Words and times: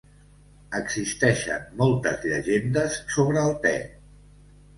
Existeixen 0.77 1.67
moltes 1.81 2.25
llegendes 2.33 2.99
sobre 3.19 3.45
el 3.45 3.55
te. 3.69 3.77